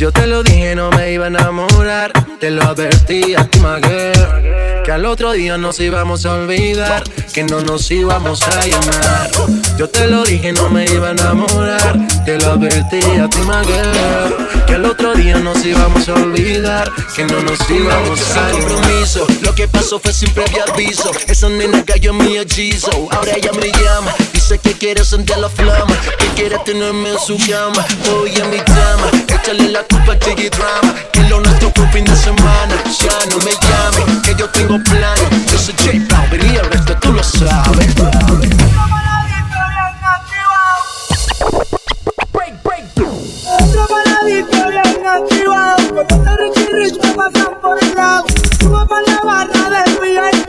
[0.00, 2.10] Yo te lo dije, no me iba a enamorar.
[2.40, 4.82] Te lo advertí a ti, girl.
[4.82, 7.04] Que al otro día nos íbamos a olvidar.
[7.34, 9.30] Que no nos íbamos a llamar.
[9.76, 11.98] Yo te lo dije, no me iba a enamorar.
[12.24, 14.64] Te lo advertí a ti, girl.
[14.66, 16.90] Que al otro día nos íbamos a olvidar.
[17.14, 18.72] Que no nos íbamos a llamar.
[18.72, 19.26] compromiso.
[19.42, 21.10] Lo que pasó fue sin previo aviso.
[21.26, 22.90] Esa nena cayó mi hechizo.
[23.10, 24.14] Ahora ella me llama.
[24.32, 25.94] Dice que quiere sentir la flama.
[26.18, 27.84] Que quiere tenerme en su cama.
[28.10, 29.10] Hoy en mi cama.
[29.50, 30.94] Échale la culpa al drama.
[31.12, 32.74] Que lo nuestro fue un fin de semana.
[33.00, 35.46] Ya no me llames, que yo tengo planes.
[35.50, 37.92] Yo soy J Balvin y el resto tú lo sabes.
[42.32, 48.24] Break, break, la disco bien activado Con este Richie Rich me pasan por el lado
[48.60, 50.39] Subo para la barra del VIP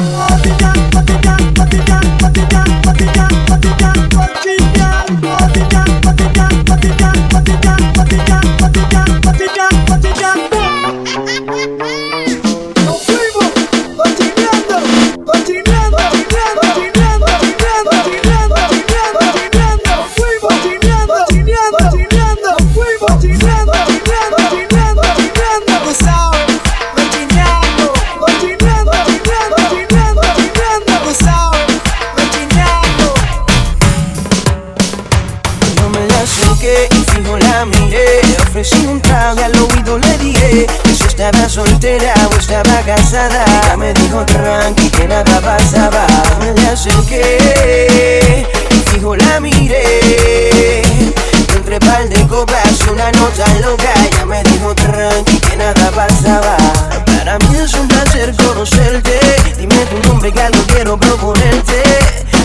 [0.00, 2.19] Put you down, put it down, put it down.
[38.50, 43.76] Ofrecí un trago al oído le dije Que si estaba soltera o estaba casada Ella
[43.76, 46.06] me dijo tranqui que nada pasaba.
[46.40, 50.82] Me acerqué y fijo la miré.
[51.54, 53.92] Entre par de copas y una nota loca.
[54.06, 56.56] Ella me dijo tranqui que nada pasaba.
[57.06, 59.20] Para mí es un placer conocerte.
[59.58, 61.82] Dime tu nombre que quiero proponerte.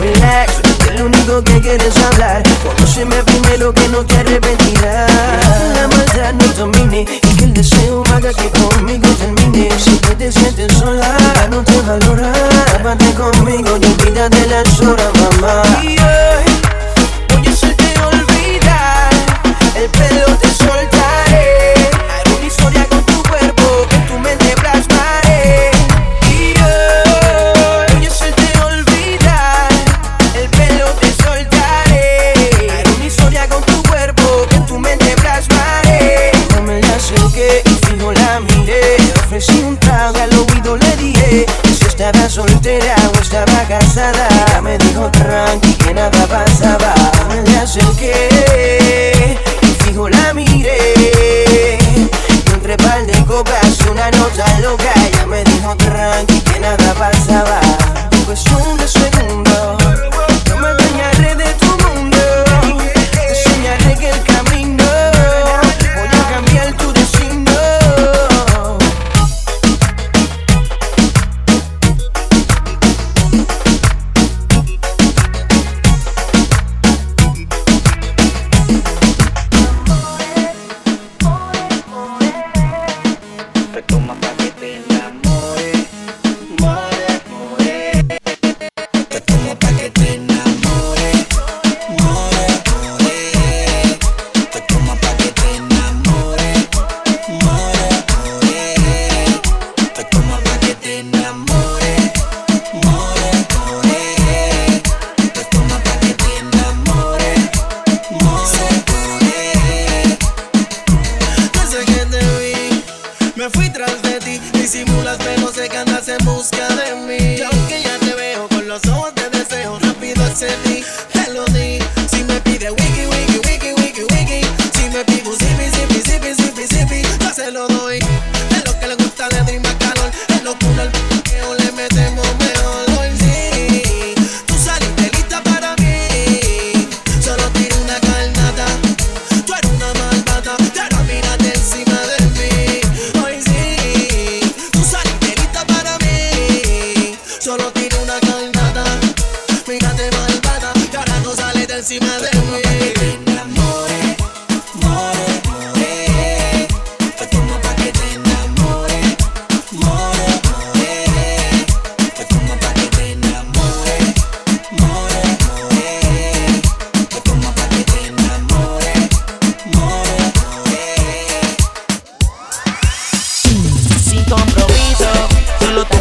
[0.00, 0.52] Relax,
[0.96, 2.42] lo único que quieres hablar.
[2.62, 5.10] Conóceme primero que no te arrepentirás.
[5.74, 9.70] La maldad no domine y que el deseo haga que conmigo termine.
[9.78, 11.16] Si tú te sientes sola,
[11.50, 12.32] no te valora
[12.72, 15.62] Tápate conmigo y olvídate las horas, mamá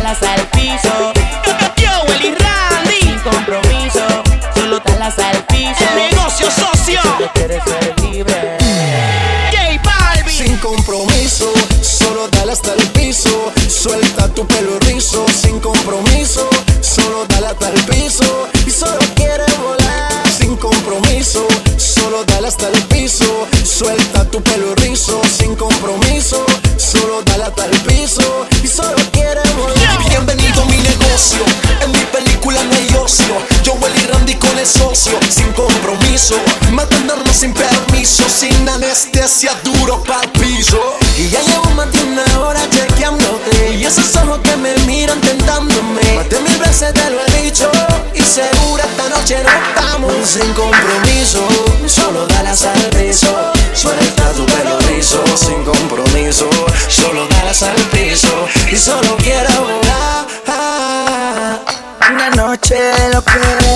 [0.07, 0.36] la sala.
[38.67, 40.97] una anestesia duro pa'l piso.
[41.17, 43.75] Y ya llevo más de una hora chequeándote.
[43.75, 46.01] Y esos ojos que me miran tentándome.
[46.15, 47.71] Más de mil veces te lo he dicho.
[48.13, 51.47] Y segura esta noche no estamos sin compromiso.
[51.87, 53.33] Solo dalas al piso.
[53.73, 56.49] Suelta tu pelo rizo sin compromiso.
[56.89, 58.47] Solo dalas al piso.
[58.69, 60.27] Y solo quiero volar.
[62.09, 63.66] Una noche de locura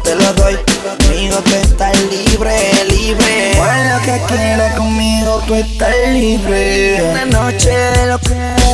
[0.00, 0.58] te lo doy.
[0.98, 2.56] Conmigo tú estás libre,
[2.90, 3.52] libre.
[3.56, 7.02] Para lo que quieras conmigo tú estás libre.
[7.10, 7.72] Una noche
[8.06, 8.67] lo que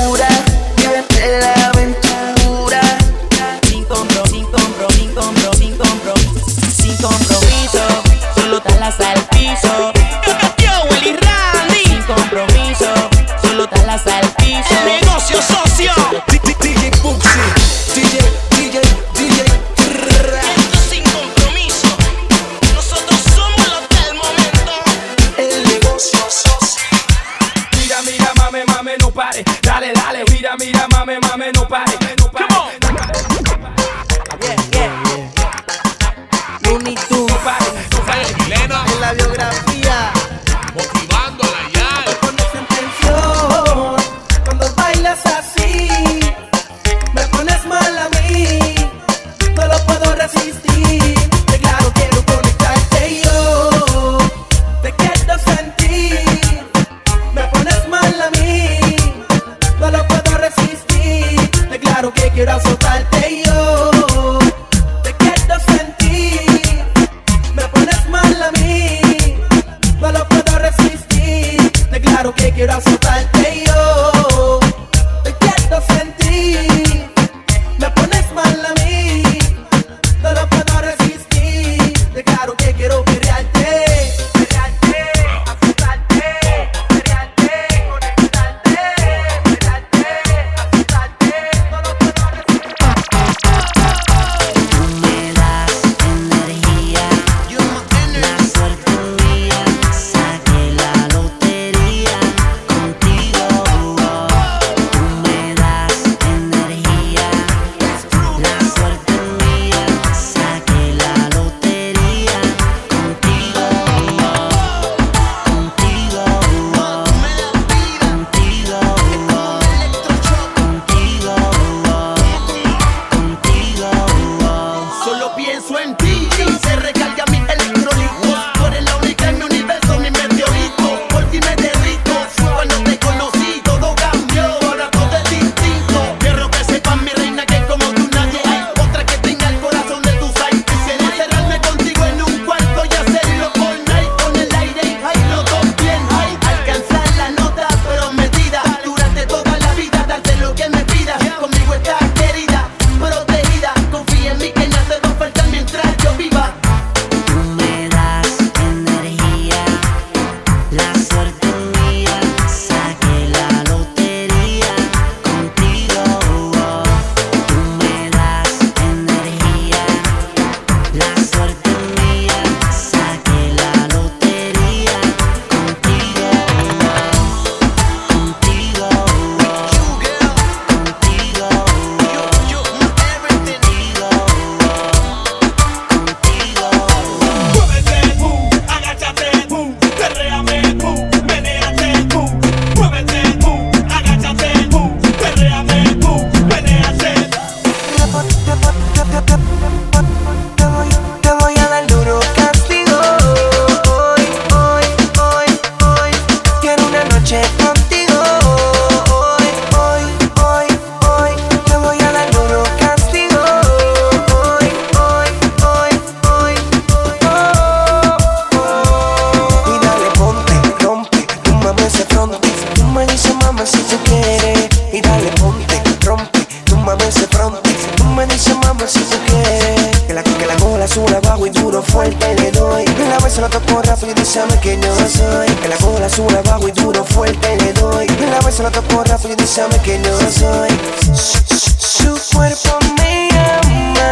[233.75, 235.49] Bajo rápido y sabe que yo no soy.
[235.57, 238.07] Que la bola sube abajo y duro fuerte le doy.
[238.07, 240.71] La vez la toco rápido y sabe que yo no soy.
[241.17, 244.07] Su, cuerpo me llama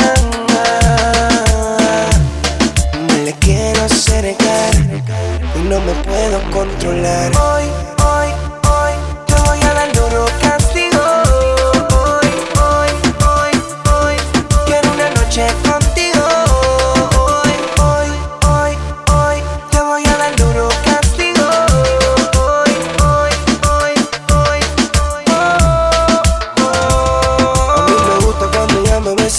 [3.07, 4.75] Me le quiero acercar
[5.55, 7.31] Y no me puedo controlar.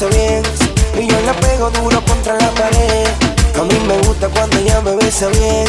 [0.03, 3.07] Y yo la pego duro contra la pared.
[3.57, 5.65] A mí me gusta cuando ella me besa bien.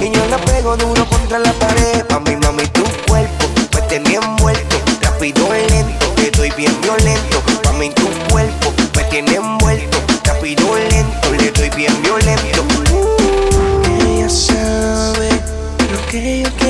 [0.00, 2.04] Y yo la pego duro contra la pared.
[2.06, 4.76] Pa' mí, mami, tu cuerpo me tenía envuelto.
[5.02, 7.40] Rápido, lento, te doy bien violento.
[7.62, 9.98] Pa' mí tu cuerpo me tiene envuelto.
[10.24, 12.64] Rápido, lento, le doy bien violento.
[14.04, 15.30] Ella sabe
[15.92, 16.65] lo que yo quiero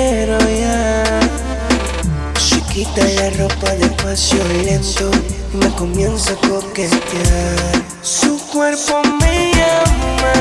[2.77, 5.11] quita la ropa despacio y lento
[5.55, 7.83] y me comienza a coquetear.
[8.03, 10.35] Su cuerpo me llama,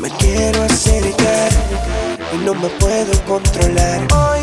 [0.00, 1.52] me quiero acercar
[2.32, 4.00] y no me puedo controlar.
[4.10, 4.40] Hoy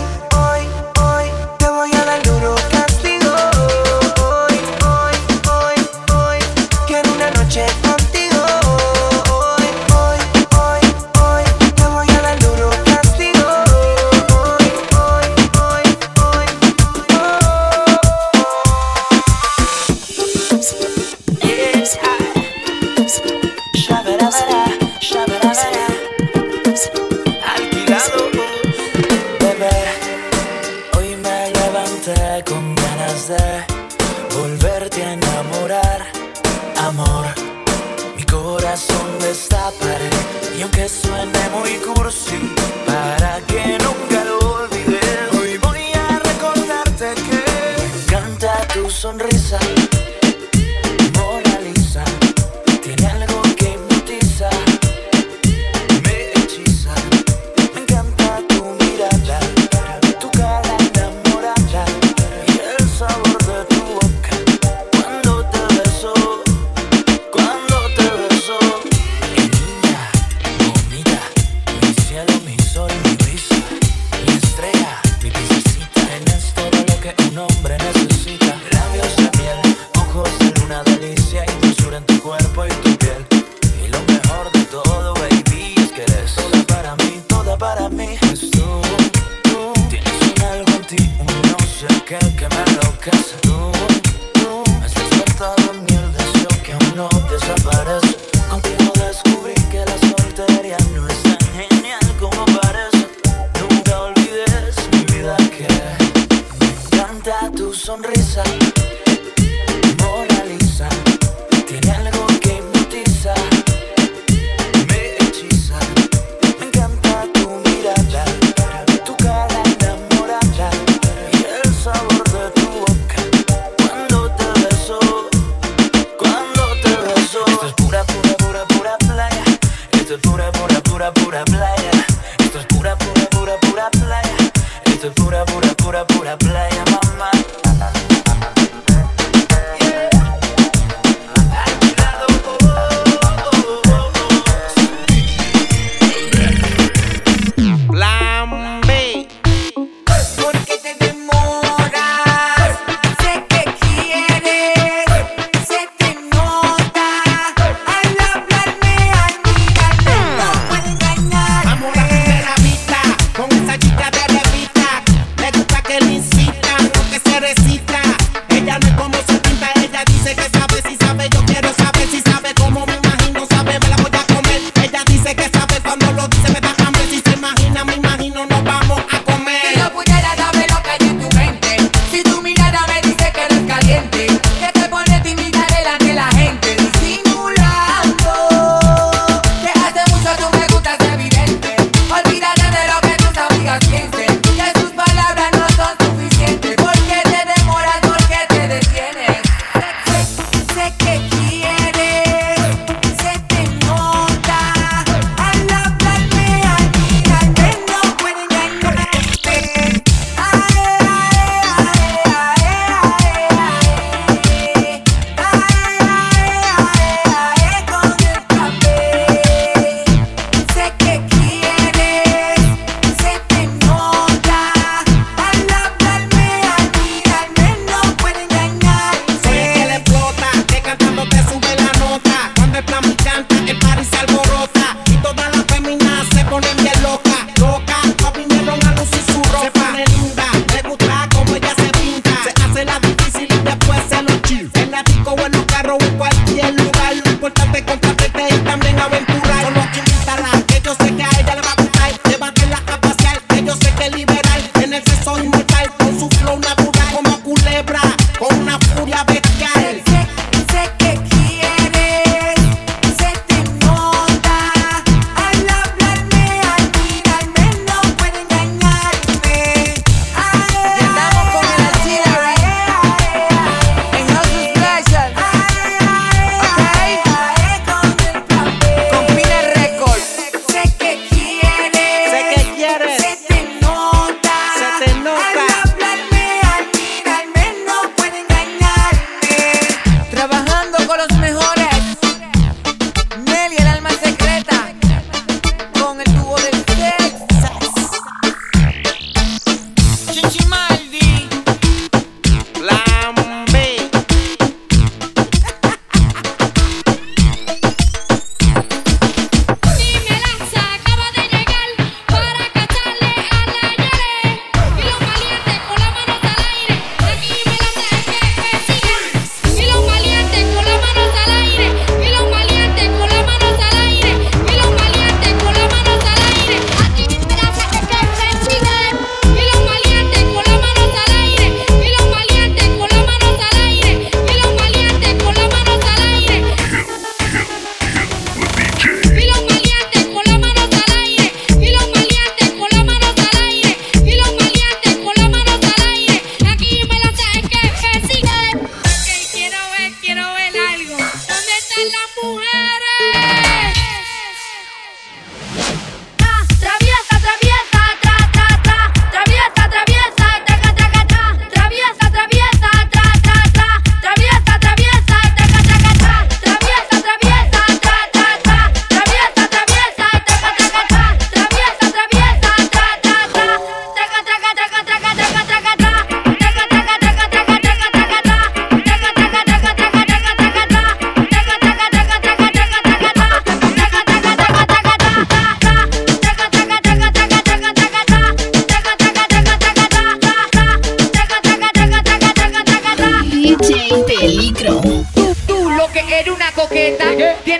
[38.98, 40.12] dónde esta pared
[40.58, 42.40] y aunque suene muy cursi
[42.86, 43.97] para que no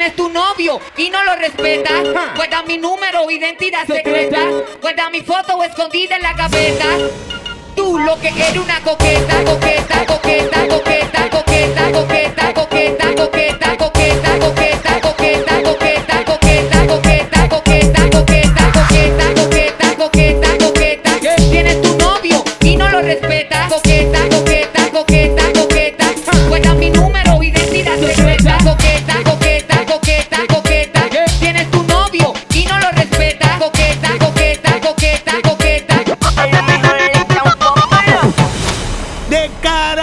[0.08, 2.02] Tienes tu novio y no lo respetas.
[2.34, 4.40] Guarda mi número, identidad secreta.
[4.80, 6.86] Guarda mi foto escondida en la gaveta.
[7.76, 12.17] Tú, lo que eres una coqueta, coqueta, coqueta, coqueta, coqueta, coqueta,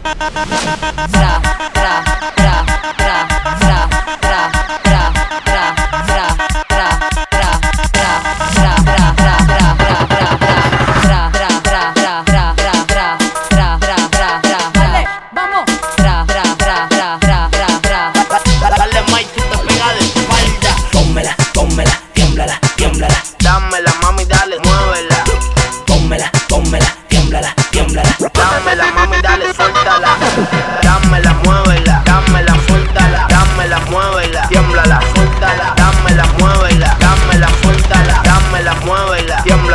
[0.01, 1.41] bra, bra,
[1.73, 2.03] bra,
[2.37, 3.29] bra, bra,
[3.61, 3.74] bra.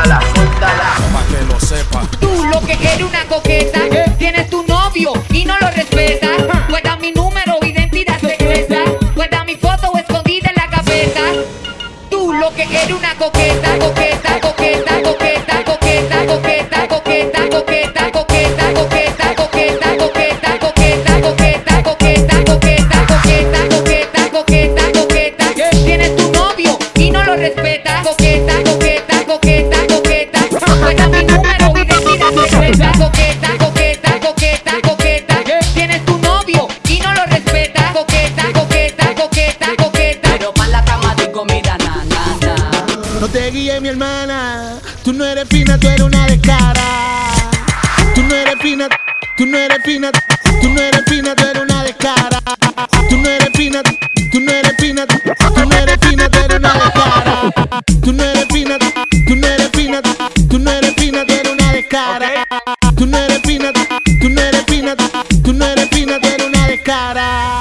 [0.01, 0.93] Tiémblala, suéltala.
[1.11, 2.01] Pa' que lo sepa.
[2.21, 3.81] Tú lo que eres una coqueta,
[4.17, 6.37] tienes tu novio y no lo respetas.
[6.69, 8.83] Guarda mi número, identidad secreta.
[9.15, 11.21] Guarda mi foto escondida en la gaveta.
[12.09, 14.68] Tú lo que eres una coqueta, coqueta, coqueta,
[43.59, 44.79] Guíes, mi hermana.
[45.03, 46.81] Tú no eres fina, tú eres una descara.
[48.15, 48.87] Tú no eres fina,
[49.35, 50.11] tú no eres fina,
[50.61, 52.39] tú no eres fina, tú eres una descara.
[53.09, 53.81] Tú no eres fina,
[54.31, 57.53] tú no eres fina, tú no eres fina, tú eres una descara.
[58.01, 58.77] Tú no eres fina,
[59.27, 60.01] tú no eres fina,
[60.49, 62.29] tú no eres fina, tú eres una descara.
[62.95, 63.73] Tú no eres fina,
[64.21, 64.95] tú no eres fina,
[65.43, 67.58] tú no eres fina, tú eres una descara.